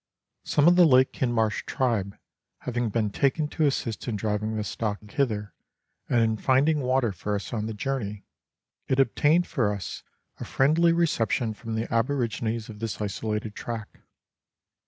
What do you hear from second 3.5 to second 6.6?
assist in driving the stock thither, and in